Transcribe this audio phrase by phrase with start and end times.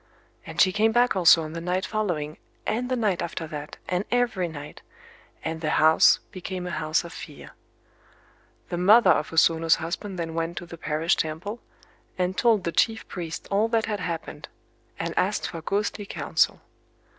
[0.47, 4.03] And she came back also on the night following, and the night after that, and
[4.09, 7.51] every night;—and the house became a house of fear.
[8.69, 11.59] The mother of O Sono's husband then went to the parish temple,
[12.17, 14.47] and told the chief priest all that had happened,
[14.97, 16.61] and asked for ghostly counsel.